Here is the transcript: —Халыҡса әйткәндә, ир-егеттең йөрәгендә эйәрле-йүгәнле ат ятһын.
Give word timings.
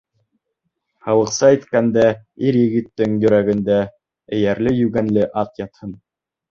—Халыҡса 1.07 1.49
әйткәндә, 1.53 2.07
ир-егеттең 2.47 3.15
йөрәгендә 3.25 3.81
эйәрле-йүгәнле 4.39 5.33
ат 5.45 5.65
ятһын. 5.67 5.99